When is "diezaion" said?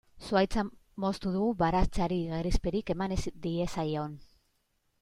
3.45-4.21